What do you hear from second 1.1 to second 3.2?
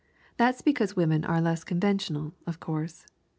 are less conventional, of course.